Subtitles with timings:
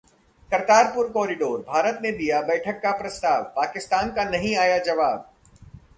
[0.51, 5.29] Kartarpur corridor: Bharat ने दिया बैठक का प्रस्ताव, पाकिस्तान का नहीं आया जवाब